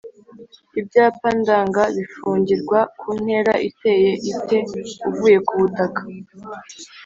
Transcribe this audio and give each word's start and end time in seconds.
Ibyapa 0.79 1.27
ndanga 1.39 1.83
bifungirwa 1.95 2.79
ku 2.99 3.09
ntera 3.21 3.53
iteye 3.69 4.11
ite 4.31 4.57
uvuye 5.09 5.37
kubutaka? 5.47 6.01